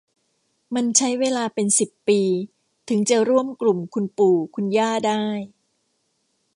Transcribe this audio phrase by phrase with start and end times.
[0.75, 2.21] มันใช้เวลาเป็นสิบปี
[2.89, 5.23] ถึงจะร่วมกลุ่มคุณปู่คุณย่าได้